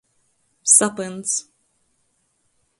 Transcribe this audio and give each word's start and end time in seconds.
Sapyns. 0.75 1.31